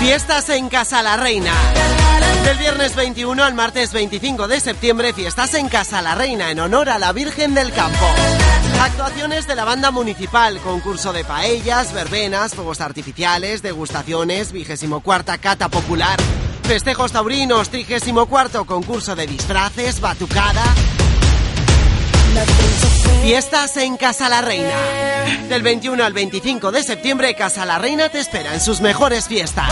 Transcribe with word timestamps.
Fiestas 0.00 0.48
en 0.50 0.68
Casa 0.68 1.02
la 1.02 1.16
Reina. 1.16 1.52
Del 2.44 2.56
viernes 2.56 2.94
21 2.94 3.42
al 3.42 3.54
martes 3.54 3.92
25 3.92 4.46
de 4.46 4.60
septiembre, 4.60 5.12
fiestas 5.12 5.54
en 5.54 5.68
Casa 5.68 6.00
la 6.02 6.14
Reina 6.14 6.52
en 6.52 6.60
honor 6.60 6.88
a 6.88 6.98
la 6.98 7.12
Virgen 7.12 7.52
del 7.52 7.72
Campo. 7.72 8.06
Actuaciones 8.80 9.48
de 9.48 9.56
la 9.56 9.64
banda 9.64 9.90
municipal, 9.90 10.60
concurso 10.60 11.12
de 11.12 11.24
paellas, 11.24 11.92
verbenas, 11.92 12.54
fuegos 12.54 12.80
artificiales, 12.80 13.60
degustaciones, 13.60 14.52
vigésimo 14.52 15.00
cuarta 15.00 15.36
cata 15.38 15.68
popular, 15.68 16.18
festejos 16.62 17.10
taurinos, 17.10 17.68
trigésimo 17.68 18.26
cuarto 18.26 18.64
concurso 18.66 19.16
de 19.16 19.26
disfraces, 19.26 20.00
batucada. 20.00 20.62
Fiestas 23.28 23.76
en 23.76 23.98
Casa 23.98 24.30
la 24.30 24.40
Reina. 24.40 24.72
Del 25.50 25.60
21 25.60 26.02
al 26.02 26.14
25 26.14 26.72
de 26.72 26.82
septiembre, 26.82 27.34
Casa 27.34 27.66
la 27.66 27.76
Reina 27.78 28.08
te 28.08 28.20
espera 28.20 28.54
en 28.54 28.60
sus 28.62 28.80
mejores 28.80 29.28
fiestas. 29.28 29.68